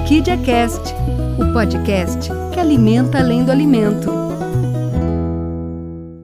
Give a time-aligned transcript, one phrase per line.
[0.00, 0.94] Orquídea Cast,
[1.38, 4.10] o podcast que alimenta além do alimento.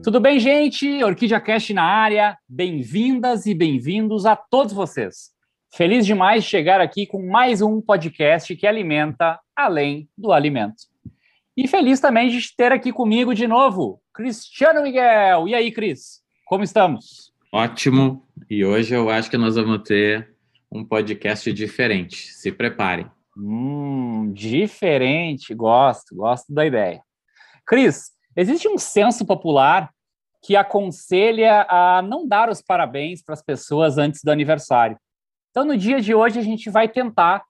[0.03, 1.01] Tudo bem, gente?
[1.03, 2.37] Orquídea Cast na área.
[2.49, 5.29] Bem-vindas e bem-vindos a todos vocês.
[5.73, 10.83] Feliz demais de chegar aqui com mais um podcast que alimenta além do alimento.
[11.55, 15.47] E feliz também de ter aqui comigo de novo, Cristiano Miguel.
[15.47, 16.21] E aí, Cris?
[16.45, 17.31] Como estamos?
[17.53, 18.25] Ótimo.
[18.49, 20.35] E hoje eu acho que nós vamos ter
[20.69, 22.27] um podcast diferente.
[22.33, 23.09] Se preparem.
[23.37, 25.53] Hum, diferente.
[25.53, 27.01] Gosto, gosto da ideia.
[27.65, 29.91] Cris, existe um senso popular
[30.41, 34.97] que aconselha a não dar os parabéns para as pessoas antes do aniversário.
[35.51, 37.43] Então, no dia de hoje, a gente vai tentar,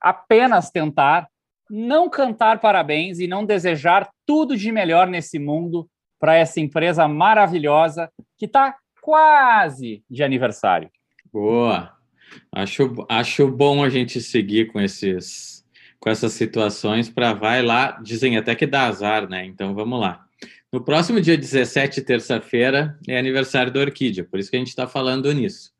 [0.00, 1.28] apenas tentar,
[1.68, 5.88] não cantar parabéns e não desejar tudo de melhor nesse mundo
[6.20, 10.90] para essa empresa maravilhosa que está quase de aniversário.
[11.32, 12.01] Boa!
[12.50, 15.62] Acho, acho bom a gente seguir com esses
[15.98, 19.46] com essas situações para vai lá, dizem até que dá azar, né?
[19.46, 20.26] Então vamos lá.
[20.72, 24.88] No próximo dia 17, terça-feira, é aniversário da Orquídea, por isso que a gente está
[24.88, 25.70] falando nisso.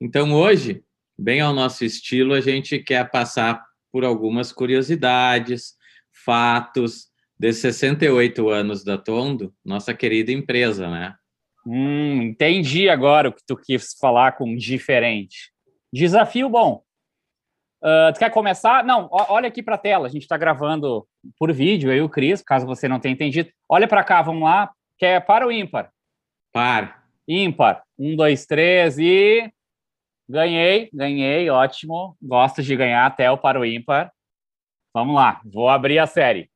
[0.00, 0.82] Então hoje,
[1.16, 3.62] bem ao nosso estilo, a gente quer passar
[3.92, 5.74] por algumas curiosidades,
[6.24, 7.06] fatos
[7.38, 11.14] de 68 anos da Tondo, nossa querida empresa, né?
[11.64, 15.52] Hum, entendi agora o que tu quis falar com diferente.
[15.92, 16.82] Desafio bom.
[17.82, 18.84] Uh, tu quer começar?
[18.84, 20.06] Não, olha aqui para a tela.
[20.06, 21.06] A gente está gravando
[21.38, 23.50] por vídeo, eu e o Cris, caso você não tenha entendido.
[23.68, 24.70] Olha para cá, vamos lá.
[24.98, 25.90] Quer é para o ímpar?
[26.52, 27.04] Par.
[27.26, 27.82] Ímpar.
[27.98, 29.50] Um, dois, três e.
[30.28, 32.16] Ganhei, ganhei, ótimo.
[32.20, 34.12] Gosto de ganhar até o para o ímpar.
[34.92, 36.50] Vamos lá, vou abrir a série.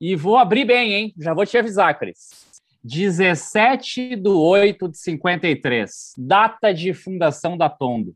[0.00, 1.14] E vou abrir bem, hein?
[1.18, 2.44] Já vou te avisar, Cris.
[2.82, 8.14] 17 de 8 de 53, data de fundação da Tondo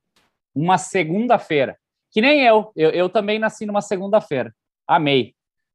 [0.59, 1.79] uma segunda-feira.
[2.11, 2.73] Que nem eu.
[2.75, 4.53] eu, eu também nasci numa segunda-feira.
[4.87, 5.35] Amei.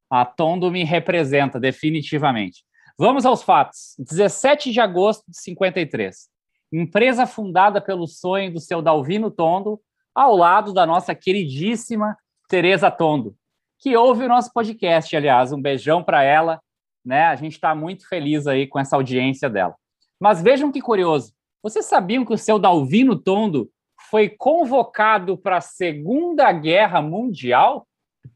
[0.09, 2.63] A Tondo me representa definitivamente.
[2.97, 3.95] Vamos aos fatos.
[3.97, 6.29] 17 de agosto de 53.
[6.71, 9.79] Empresa fundada pelo sonho do seu Dalvino Tondo,
[10.13, 12.17] ao lado da nossa queridíssima
[12.49, 13.35] Teresa Tondo,
[13.79, 15.53] que ouve o nosso podcast, aliás.
[15.53, 16.59] Um beijão para ela.
[17.05, 17.25] Né?
[17.25, 19.75] A gente está muito feliz aí com essa audiência dela.
[20.19, 21.33] Mas vejam que curioso.
[21.61, 23.69] Vocês sabiam que o seu Dalvino Tondo
[24.13, 27.87] foi convocado para a Segunda Guerra Mundial?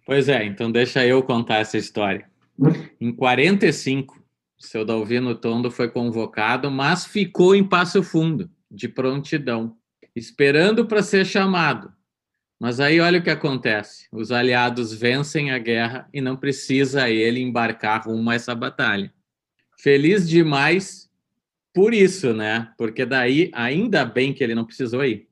[0.08, 2.28] Pois é, então deixa eu contar essa história.
[3.00, 4.20] Em 45,
[4.58, 9.78] seu Dalvino Tondo foi convocado, mas ficou em Passo Fundo, de prontidão,
[10.16, 11.94] esperando para ser chamado.
[12.60, 17.40] Mas aí olha o que acontece: os aliados vencem a guerra e não precisa ele
[17.40, 19.14] embarcar rumo a essa batalha.
[19.78, 21.08] Feliz demais
[21.72, 22.74] por isso, né?
[22.80, 25.27] Porque daí ainda bem que ele não precisou ir.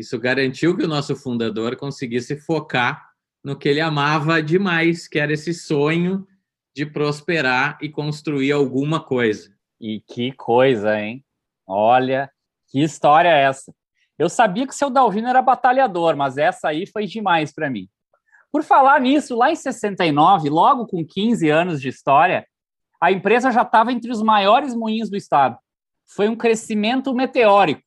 [0.00, 3.10] Isso garantiu que o nosso fundador conseguisse focar
[3.44, 6.26] no que ele amava demais, que era esse sonho
[6.74, 9.54] de prosperar e construir alguma coisa.
[9.78, 11.22] E que coisa, hein?
[11.66, 12.30] Olha,
[12.68, 13.74] que história é essa?
[14.18, 17.86] Eu sabia que o seu Dalvino era batalhador, mas essa aí foi demais para mim.
[18.50, 22.46] Por falar nisso, lá em 69, logo com 15 anos de história,
[22.98, 25.58] a empresa já estava entre os maiores moinhos do estado.
[26.06, 27.82] Foi um crescimento meteórico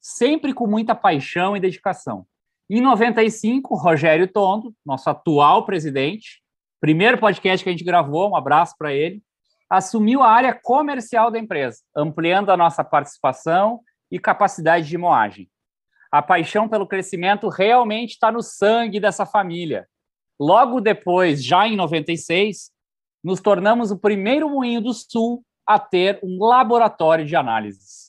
[0.00, 2.26] sempre com muita paixão e dedicação.
[2.70, 6.42] Em 95, Rogério Tondo, nosso atual presidente,
[6.80, 9.22] primeiro podcast que a gente gravou, um abraço para ele,
[9.70, 15.48] assumiu a área comercial da empresa, ampliando a nossa participação e capacidade de moagem.
[16.10, 19.86] A paixão pelo crescimento realmente está no sangue dessa família.
[20.40, 22.70] Logo depois, já em 96,
[23.22, 28.07] nos tornamos o primeiro moinho do Sul a ter um laboratório de análises.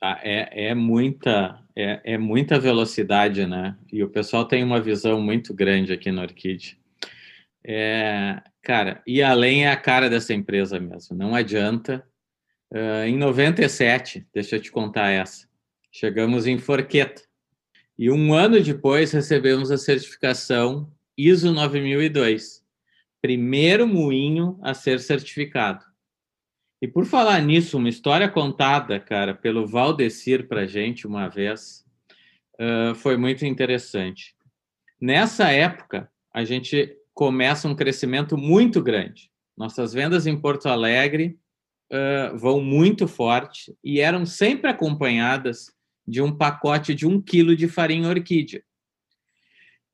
[0.00, 3.76] Tá, é, é, muita, é, é, muita velocidade, né?
[3.92, 6.78] E o pessoal tem uma visão muito grande aqui no Orchid.
[7.64, 12.04] É, cara, e além é a cara dessa empresa mesmo, não adianta.
[12.70, 15.48] Uh, em 97, deixa eu te contar essa,
[15.90, 17.22] chegamos em Forqueta.
[17.98, 22.62] E um ano depois recebemos a certificação ISO 9002,
[23.20, 25.84] primeiro moinho a ser certificado.
[26.80, 31.84] E por falar nisso, uma história contada, cara, pelo Valdecir para gente uma vez,
[32.54, 34.36] uh, foi muito interessante.
[35.00, 39.28] Nessa época, a gente começa um crescimento muito grande.
[39.56, 41.36] Nossas vendas em Porto Alegre
[41.92, 45.72] uh, vão muito forte e eram sempre acompanhadas
[46.06, 48.62] de um pacote de um quilo de farinha orquídea,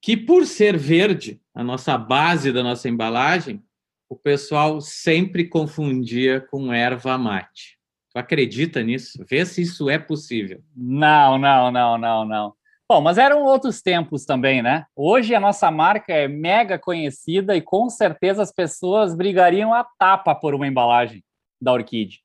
[0.03, 3.65] que por ser verde, a nossa base da nossa embalagem,
[4.15, 7.77] o pessoal sempre confundia com erva mate.
[8.13, 9.25] Tu acredita nisso?
[9.29, 10.63] Vê se isso é possível.
[10.75, 12.55] Não, não, não, não, não.
[12.89, 14.85] Bom, mas eram outros tempos também, né?
[14.95, 20.33] Hoje a nossa marca é mega conhecida e com certeza as pessoas brigariam a tapa
[20.33, 21.25] por uma embalagem
[21.61, 22.21] da Orquídea.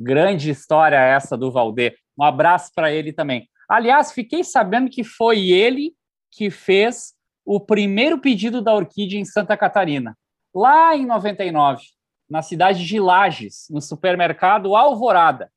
[0.00, 1.94] Grande história essa do Valdê.
[2.18, 3.48] Um abraço para ele também.
[3.68, 5.92] Aliás, fiquei sabendo que foi ele
[6.32, 10.16] que fez o primeiro pedido da Orquídea em Santa Catarina,
[10.54, 11.82] lá em 99,
[12.28, 15.50] na cidade de Lages, no supermercado Alvorada.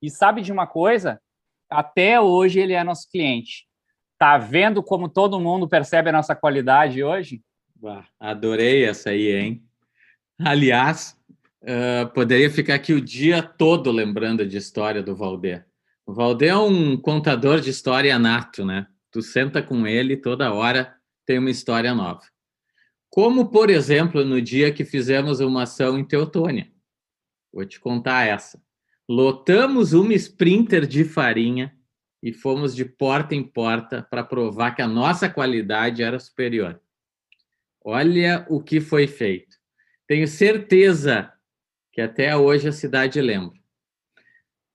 [0.00, 1.20] E sabe de uma coisa?
[1.70, 3.66] Até hoje ele é nosso cliente.
[4.18, 7.42] Tá vendo como todo mundo percebe a nossa qualidade hoje?
[7.76, 9.64] Bah, adorei essa aí, hein?
[10.40, 11.16] Aliás,
[11.62, 15.66] uh, poderia ficar aqui o dia todo lembrando de história do Valder.
[16.04, 18.86] O Valder é um contador de história nato, né?
[19.10, 20.94] Tu senta com ele toda hora
[21.26, 22.22] tem uma história nova.
[23.10, 26.70] Como, por exemplo, no dia que fizemos uma ação em Teotônia.
[27.52, 28.62] Vou te contar essa.
[29.08, 31.74] Lotamos uma sprinter de farinha
[32.22, 36.80] e fomos de porta em porta para provar que a nossa qualidade era superior.
[37.82, 39.56] Olha o que foi feito.
[40.06, 41.32] Tenho certeza
[41.92, 43.58] que até hoje a cidade lembra.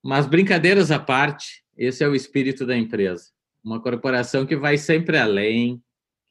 [0.04, 3.32] Mas brincadeiras à parte, esse é o espírito da empresa.
[3.64, 5.82] Uma corporação que vai sempre além,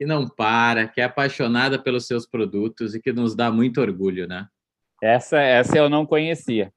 [0.03, 4.27] que não para, que é apaixonada pelos seus produtos e que nos dá muito orgulho,
[4.27, 4.49] né?
[5.01, 6.73] Essa, essa eu não conhecia.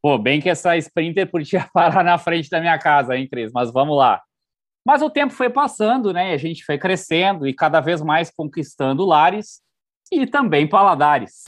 [0.00, 3.52] Pô, bem que essa Sprinter podia parar na frente da minha casa, hein, Cris?
[3.52, 4.22] Mas vamos lá.
[4.82, 6.32] Mas o tempo foi passando, né?
[6.32, 9.60] A gente foi crescendo e cada vez mais conquistando lares
[10.10, 11.44] e também paladares.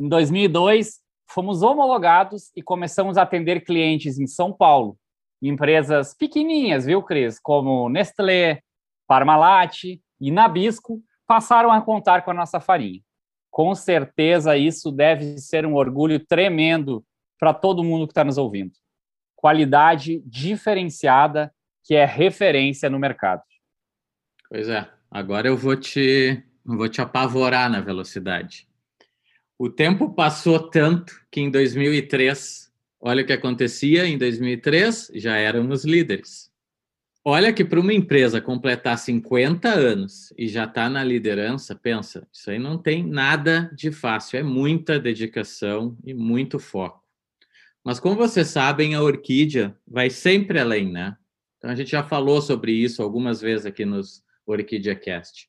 [0.00, 0.98] Em 2002,
[1.30, 4.98] fomos homologados e começamos a atender clientes em São Paulo,
[5.40, 7.38] empresas pequenininhas, viu, Cris?
[7.38, 8.60] Como Nestlé,
[9.06, 13.00] Parmalat e Nabisco passaram a contar com a nossa farinha.
[13.50, 17.04] Com certeza, isso deve ser um orgulho tremendo
[17.38, 18.72] para todo mundo que está nos ouvindo.
[19.36, 21.52] Qualidade diferenciada
[21.84, 23.42] que é referência no mercado.
[24.48, 28.68] Pois é, agora eu vou te, vou te apavorar na velocidade.
[29.58, 35.84] O tempo passou tanto que em 2003, olha o que acontecia, em 2003 já éramos
[35.84, 36.47] líderes.
[37.24, 42.50] Olha que para uma empresa completar 50 anos e já está na liderança, pensa, isso
[42.50, 47.04] aí não tem nada de fácil, é muita dedicação e muito foco.
[47.84, 51.16] Mas como vocês sabem, a orquídea vai sempre além, né?
[51.58, 55.48] Então a gente já falou sobre isso algumas vezes aqui nos Orquídea Cast.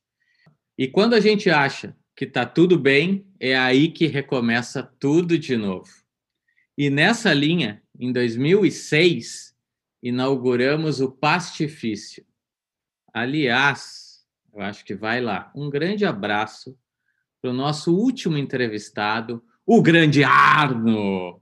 [0.76, 5.56] E quando a gente acha que está tudo bem, é aí que recomeça tudo de
[5.56, 5.88] novo.
[6.76, 9.54] E nessa linha, em 2006,
[10.02, 12.24] inauguramos o Pastifício.
[13.12, 14.24] Aliás,
[14.54, 15.50] eu acho que vai lá.
[15.54, 16.78] Um grande abraço
[17.40, 21.40] para o nosso último entrevistado, o grande Arno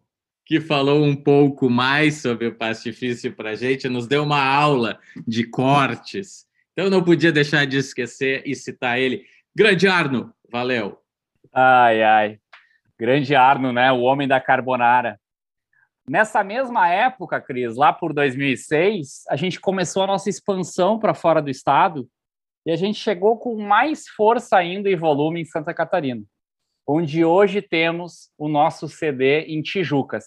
[0.48, 4.98] que falou um pouco mais sobre o pastifício para a gente, nos deu uma aula
[5.26, 6.46] de cortes.
[6.72, 9.26] Então, não podia deixar de esquecer e citar ele.
[9.54, 11.02] Grande Arno, valeu.
[11.52, 12.38] Ai, ai.
[12.98, 13.92] Grande Arno, né?
[13.92, 15.20] O homem da carbonara.
[16.08, 21.42] Nessa mesma época, Cris, lá por 2006, a gente começou a nossa expansão para fora
[21.42, 22.08] do estado
[22.66, 26.22] e a gente chegou com mais força ainda e volume em Santa Catarina,
[26.86, 30.26] onde hoje temos o nosso CD em Tijucas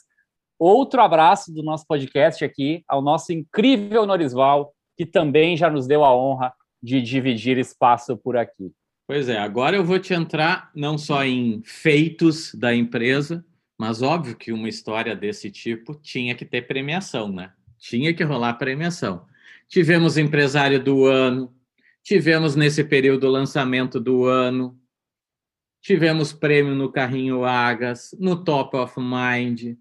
[0.62, 6.06] outro abraço do nosso podcast aqui ao nosso incrível Norisval, que também já nos deu
[6.06, 8.72] a honra de dividir espaço por aqui.
[9.08, 13.44] Pois é, agora eu vou te entrar não só em feitos da empresa,
[13.82, 17.52] mas óbvio que uma história desse tipo tinha que ter premiação, né?
[17.80, 19.26] Tinha que rolar premiação.
[19.68, 21.52] Tivemos empresário do ano,
[22.04, 24.80] tivemos nesse período lançamento do ano,
[25.82, 29.76] tivemos prêmio no Carrinho Agas, no Top of Mind,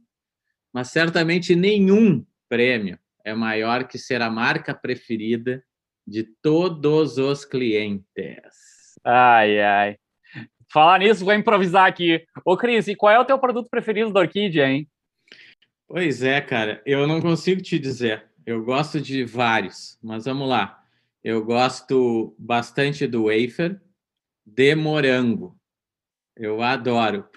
[0.72, 5.62] mas certamente nenhum prêmio é maior que ser a marca preferida
[6.06, 8.98] de todos os clientes.
[9.04, 9.98] Ai, ai.
[10.72, 12.24] Falar nisso, vou improvisar aqui.
[12.44, 14.88] Ô, Cris, e qual é o teu produto preferido da Orquídea, hein?
[15.88, 18.24] Pois é, cara, eu não consigo te dizer.
[18.46, 20.82] Eu gosto de vários, mas vamos lá.
[21.22, 23.80] Eu gosto bastante do wafer
[24.46, 25.56] de morango.
[26.36, 27.28] Eu adoro.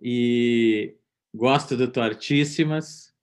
[0.00, 0.94] E
[1.32, 3.14] Gosto do Tortíssimas.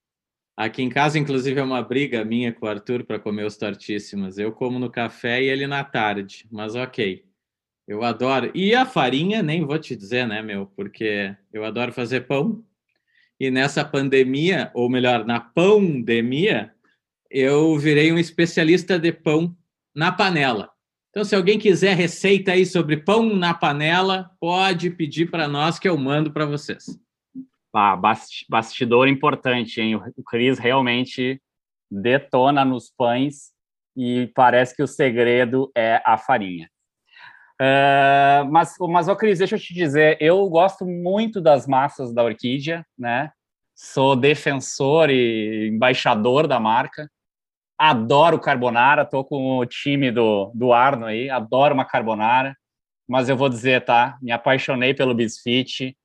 [0.56, 4.38] Aqui em casa, inclusive, é uma briga minha com o Arthur para comer os Tortíssimas.
[4.38, 7.27] Eu como no café e ele na tarde, mas ok.
[7.88, 8.52] Eu adoro.
[8.54, 10.66] E a farinha, nem vou te dizer, né, meu?
[10.76, 12.64] Porque eu adoro fazer pão.
[13.40, 16.74] E nessa pandemia, ou melhor, na pandemia,
[17.30, 19.56] eu virei um especialista de pão
[19.96, 20.70] na panela.
[21.10, 25.88] Então, se alguém quiser receita aí sobre pão na panela, pode pedir para nós que
[25.88, 27.00] eu mando para vocês.
[27.74, 28.00] Ah,
[28.50, 29.96] bastidor importante, hein?
[29.96, 31.42] O Cris realmente
[31.90, 33.52] detona nos pães
[33.96, 36.70] e parece que o segredo é a farinha.
[37.60, 42.24] Uh, mas, mas, ô Cris, deixa eu te dizer, eu gosto muito das massas da
[42.24, 43.32] Orquídea, né?
[43.76, 47.10] Sou defensor e embaixador da marca.
[47.80, 52.56] Adoro carbonara, tô com o time do, do Arno aí, adoro uma carbonara.
[53.08, 54.18] Mas eu vou dizer, tá?
[54.22, 55.96] Me apaixonei pelo Bisfit,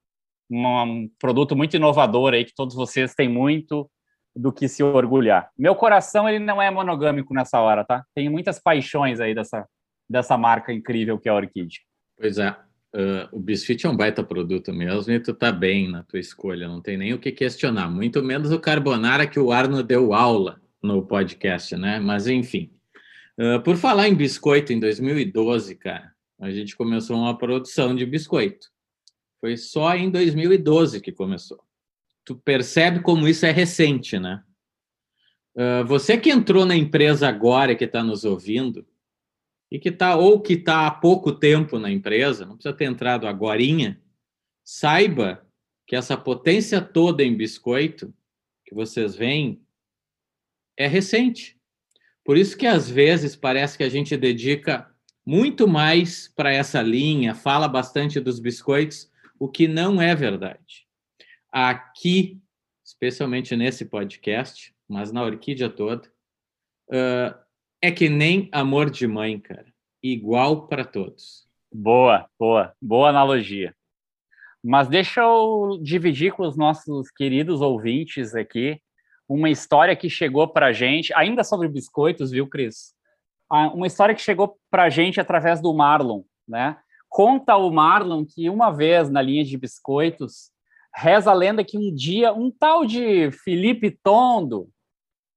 [0.51, 3.91] um produto muito inovador aí que todos vocês têm muito
[4.35, 5.51] do que se orgulhar.
[5.59, 8.05] Meu coração ele não é monogâmico nessa hora, tá?
[8.15, 9.67] Tem muitas paixões aí dessa
[10.13, 11.81] dessa marca incrível que é a Orquídea.
[12.17, 16.05] Pois é, uh, o Bisfit é um baita produto mesmo e tu tá bem na
[16.05, 19.83] tua escolha, não tem nem o que questionar, muito menos o carbonara que o Arno
[19.83, 21.99] deu aula no podcast, né?
[21.99, 22.71] Mas enfim,
[23.39, 28.69] uh, por falar em biscoito, em 2012, cara, a gente começou uma produção de biscoito.
[29.41, 31.61] Foi só em 2012 que começou.
[32.25, 34.43] Tu percebe como isso é recente, né?
[35.55, 38.87] Uh, você que entrou na empresa agora que está nos ouvindo,
[39.73, 43.27] e que está ou que está há pouco tempo na empresa, não precisa ter entrado
[43.27, 43.99] agorinha,
[44.63, 45.49] saiba
[45.87, 48.13] que essa potência toda em biscoito
[48.67, 49.65] que vocês veem
[50.77, 51.59] é recente.
[52.23, 57.35] Por isso que às vezes parece que a gente dedica muito mais para essa linha,
[57.35, 60.87] fala bastante dos biscoitos, o que não é verdade.
[61.51, 62.39] Aqui,
[62.85, 66.13] especialmente nesse podcast, mas na orquídea toda,
[66.91, 67.42] uh,
[67.83, 69.67] é que nem amor de mãe, cara.
[70.01, 71.45] Igual para todos.
[71.75, 73.75] Boa, boa, boa analogia.
[74.63, 78.81] Mas deixa eu dividir com os nossos queridos ouvintes aqui
[79.29, 82.95] uma história que chegou para gente, ainda sobre biscoitos, viu, Cris?
[83.51, 86.77] Ah, uma história que chegou para gente através do Marlon, né?
[87.09, 90.51] Conta o Marlon que uma vez na linha de biscoitos,
[90.95, 94.69] reza a lenda que um dia um tal de Felipe Tondo,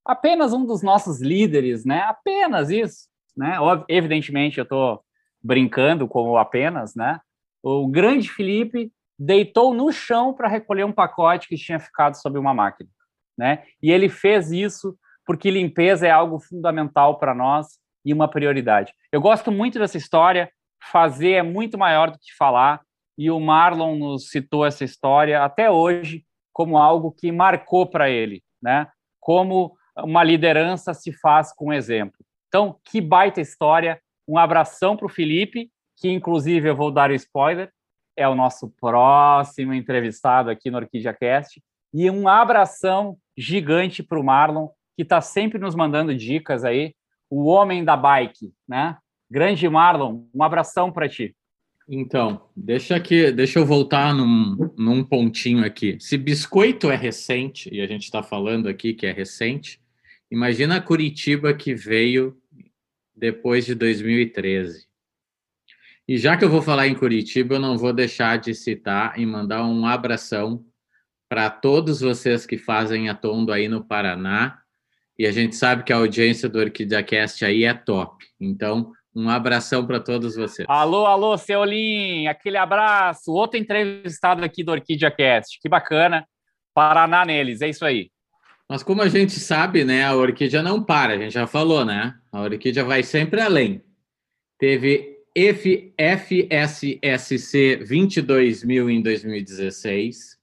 [0.06, 2.02] apenas um dos nossos líderes, né?
[2.02, 3.58] Apenas isso, né?
[3.90, 5.02] Evidentemente eu estou
[5.44, 7.20] brincando com apenas, né?
[7.64, 12.54] O grande Felipe deitou no chão para recolher um pacote que tinha ficado sob uma
[12.54, 12.90] máquina,
[13.38, 13.64] né?
[13.82, 18.94] E ele fez isso porque limpeza é algo fundamental para nós e uma prioridade.
[19.12, 20.52] Eu gosto muito dessa história
[20.92, 22.82] fazer é muito maior do que falar,
[23.18, 28.44] e o Marlon nos citou essa história até hoje como algo que marcou para ele,
[28.62, 28.88] né?
[29.20, 32.18] Como uma liderança se faz com exemplo.
[32.48, 34.00] Então, que baita história.
[34.28, 37.72] Um abração para o Felipe, que inclusive eu vou dar o spoiler,
[38.18, 41.62] é o nosso próximo entrevistado aqui no Orquídea Cast.
[41.94, 46.94] E um abração gigante para o Marlon, que está sempre nos mandando dicas aí.
[47.30, 48.98] O homem da bike, né?
[49.30, 51.36] Grande Marlon, um abração para ti.
[51.88, 55.98] Então, deixa aqui, deixa eu voltar num, num pontinho aqui.
[56.00, 59.80] Se biscoito é recente, e a gente está falando aqui que é recente,
[60.32, 62.38] imagina a Curitiba que veio
[63.16, 64.86] depois de 2013.
[66.08, 69.26] E já que eu vou falar em Curitiba, eu não vou deixar de citar e
[69.26, 70.64] mandar um abração
[71.28, 74.60] para todos vocês que fazem a Tondo aí no Paraná.
[75.18, 78.24] E a gente sabe que a audiência do Orquídea Cast aí é top.
[78.40, 80.68] Então, um abração para todos vocês.
[80.70, 83.32] Alô, alô, Seolim, aquele abraço.
[83.32, 85.60] Outro entrevistado aqui do Orquídea Cast.
[85.60, 86.28] Que bacana.
[86.74, 88.12] Paraná neles, é isso aí.
[88.70, 92.18] Mas como a gente sabe, né, a orquídea não para, a gente já falou, né?
[92.32, 93.84] A orquídea vai sempre além.
[94.58, 95.16] Teve
[96.08, 100.40] FSSC 22 mil em 2016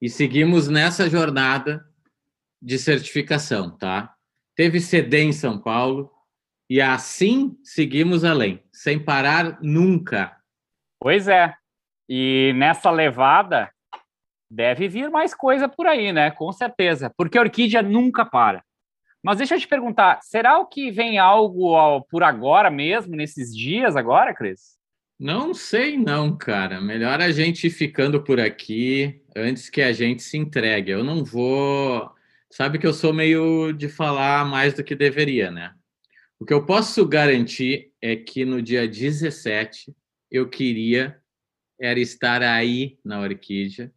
[0.00, 1.84] e seguimos nessa jornada
[2.62, 4.14] de certificação, tá?
[4.54, 6.10] Teve CD em São Paulo,
[6.68, 10.36] e assim seguimos além, sem parar nunca.
[11.00, 11.52] Pois é.
[12.08, 13.72] E nessa levada
[14.50, 16.30] deve vir mais coisa por aí, né?
[16.30, 18.64] Com certeza, porque a orquídea nunca para.
[19.22, 24.34] Mas deixa eu te perguntar, será que vem algo por agora mesmo, nesses dias agora,
[24.34, 24.78] Cris?
[25.18, 26.80] Não sei não, cara.
[26.80, 30.90] Melhor a gente ir ficando por aqui antes que a gente se entregue.
[30.90, 32.10] Eu não vou...
[32.50, 35.74] Sabe que eu sou meio de falar mais do que deveria, né?
[36.38, 39.94] O que eu posso garantir é que no dia 17
[40.30, 41.20] eu queria
[41.78, 43.92] era estar aí na Orquídea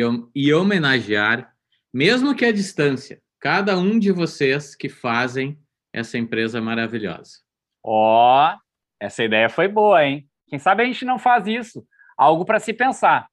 [0.00, 1.52] e, e homenagear,
[1.92, 5.58] mesmo que à distância, cada um de vocês que fazem
[5.92, 7.38] essa empresa maravilhosa.
[7.82, 8.58] Ó, oh,
[9.00, 10.28] essa ideia foi boa, hein?
[10.48, 11.86] Quem sabe a gente não faz isso?
[12.18, 13.28] Algo para se pensar.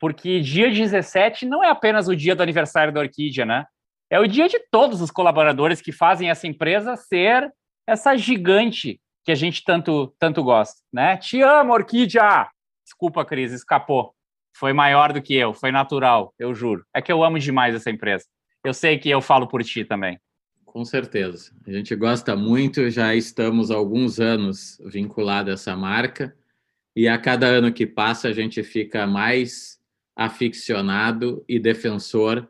[0.00, 3.66] Porque dia 17 não é apenas o dia do aniversário da Orquídea, né?
[4.10, 7.52] É o dia de todos os colaboradores que fazem essa empresa ser
[7.86, 11.16] essa gigante que a gente tanto tanto gosta, né?
[11.16, 12.48] Te amo, Orquídea!
[12.84, 14.14] Desculpa, Cris, escapou.
[14.54, 16.84] Foi maior do que eu, foi natural, eu juro.
[16.94, 18.24] É que eu amo demais essa empresa.
[18.64, 20.18] Eu sei que eu falo por ti também.
[20.64, 21.52] com certeza.
[21.66, 26.34] A gente gosta muito, já estamos há alguns anos vinculados a essa marca,
[26.94, 29.80] e a cada ano que passa a gente fica mais
[30.14, 32.48] aficionado e defensor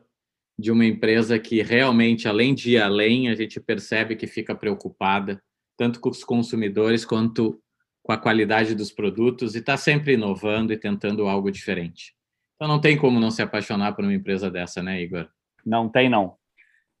[0.59, 5.41] de uma empresa que realmente, além de ir além, a gente percebe que fica preocupada,
[5.77, 7.59] tanto com os consumidores quanto
[8.03, 12.13] com a qualidade dos produtos, e está sempre inovando e tentando algo diferente.
[12.55, 15.27] Então não tem como não se apaixonar por uma empresa dessa, né, Igor?
[15.65, 16.35] Não tem, não.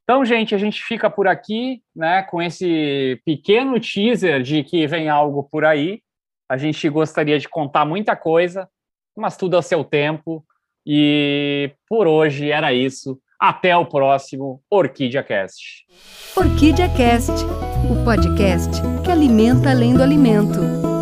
[0.03, 5.07] Então, gente, a gente fica por aqui, né, com esse pequeno teaser de que vem
[5.07, 6.01] algo por aí.
[6.49, 8.67] A gente gostaria de contar muita coisa,
[9.15, 10.45] mas tudo ao seu tempo.
[10.85, 13.17] E por hoje era isso.
[13.39, 15.85] Até o próximo Orquídea Cast.
[16.35, 17.31] Orquídea Cast,
[17.89, 18.71] o podcast
[19.03, 20.92] que alimenta além do alimento.